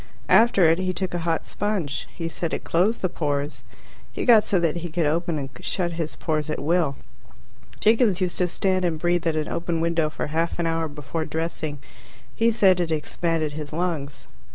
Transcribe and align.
After 0.29 0.67
it 0.67 0.79
he 0.79 0.93
took 0.93 1.13
a 1.13 1.19
hot 1.29 1.45
sponge. 1.45 2.07
He 2.11 2.27
said 2.27 2.55
it 2.55 2.63
closed 2.63 3.03
the 3.03 3.07
pores. 3.07 3.63
He 4.11 4.25
got 4.25 4.43
so 4.43 4.59
that 4.59 4.77
he 4.77 4.89
could 4.89 5.05
open 5.05 5.37
and 5.37 5.49
shut 5.59 5.91
his 5.91 6.15
pores 6.15 6.49
at 6.49 6.57
will. 6.57 6.95
Jiggins 7.79 8.19
used 8.19 8.39
to 8.39 8.47
stand 8.47 8.83
and 8.83 8.97
breathe 8.97 9.27
at 9.27 9.35
an 9.35 9.47
open 9.47 9.79
window 9.79 10.09
for 10.09 10.25
half 10.33 10.57
an 10.57 10.65
hour 10.65 10.87
before 10.87 11.25
dressing. 11.25 11.77
He 12.35 12.49
said 12.51 12.79
it 12.79 12.89
expanded 12.91 13.51
his 13.51 13.73
lungs. 13.73 14.27